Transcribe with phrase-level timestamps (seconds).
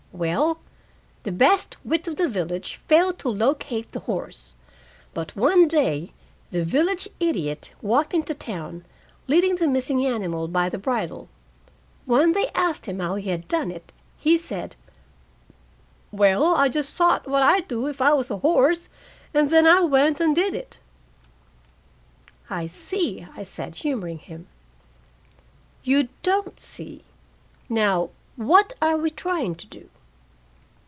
[0.13, 0.59] "Well,
[1.23, 4.53] the best wit of the village failed to locate the horse.
[5.15, 6.11] But one day
[6.51, 8.85] the village idiot walked into town,
[9.27, 11.27] leading the missing animal by the bridle.
[12.05, 14.75] When they asked him how he had done it, he said:
[16.11, 18.89] 'Well, I just thought what I'd do if I was a horse,
[19.33, 20.79] and then I went and did it.'"
[22.49, 24.45] "I see," I said, humoring him.
[25.83, 27.05] "You don't see.
[27.69, 29.89] Now, what are we trying to do?"